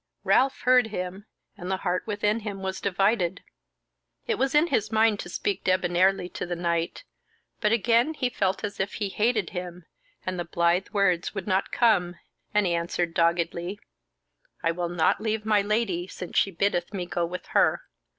[0.23, 3.43] Ralph heard him, and the heart within him was divided.
[4.25, 7.03] It was in his mind to speak debonnairely to the knight;
[7.59, 9.85] but again he felt as if he hated him,
[10.25, 12.15] and the blythe words would not come,
[12.51, 13.77] and he answered doggedly:
[14.63, 17.83] "I will not leave my Lady since she biddeth me go with her.